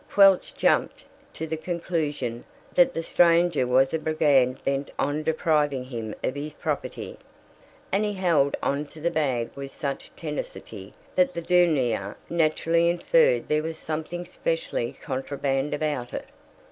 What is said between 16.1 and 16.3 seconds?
it.